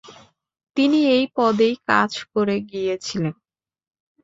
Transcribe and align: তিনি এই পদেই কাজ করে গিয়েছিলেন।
তিনি 0.77 0.99
এই 1.15 1.25
পদেই 1.35 1.75
কাজ 1.87 2.11
করে 2.33 2.55
গিয়েছিলেন। 2.71 3.33